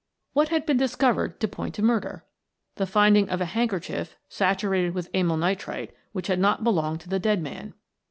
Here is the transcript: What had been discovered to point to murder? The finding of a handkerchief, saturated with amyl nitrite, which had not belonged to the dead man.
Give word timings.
What 0.33 0.49
had 0.49 0.65
been 0.65 0.77
discovered 0.77 1.39
to 1.41 1.47
point 1.47 1.75
to 1.75 1.83
murder? 1.83 2.25
The 2.77 2.87
finding 2.87 3.29
of 3.29 3.39
a 3.39 3.45
handkerchief, 3.45 4.15
saturated 4.27 4.95
with 4.95 5.11
amyl 5.13 5.37
nitrite, 5.37 5.93
which 6.11 6.25
had 6.25 6.39
not 6.39 6.63
belonged 6.63 7.01
to 7.01 7.07
the 7.07 7.19
dead 7.19 7.39
man. 7.39 7.75